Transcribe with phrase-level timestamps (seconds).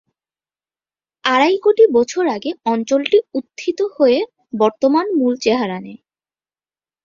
[1.23, 4.19] আড়াই কোটি বছর আগে অঞ্চলটি উত্থিত হয়ে
[4.53, 6.01] বর্তমান মূল চেহারা নেয়।